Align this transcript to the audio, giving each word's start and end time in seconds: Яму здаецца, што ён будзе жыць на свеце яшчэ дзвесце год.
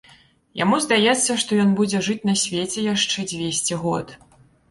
Яму 0.61 0.77
здаецца, 0.85 1.35
што 1.43 1.59
ён 1.65 1.75
будзе 1.81 2.01
жыць 2.09 2.17
на 2.29 2.35
свеце 2.43 2.87
яшчэ 2.87 3.27
дзвесце 3.35 3.81
год. 3.85 4.17